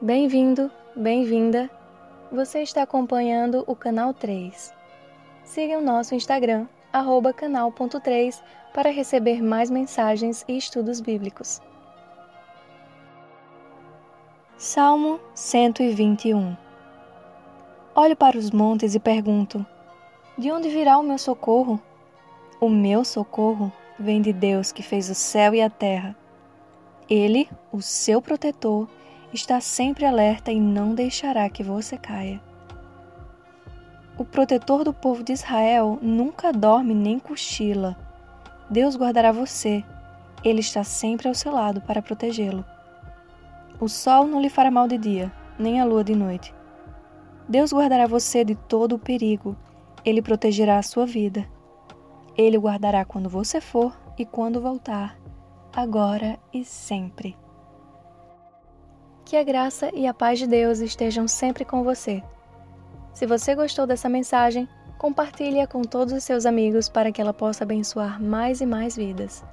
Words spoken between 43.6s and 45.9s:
O sol não lhe fará mal de dia, nem a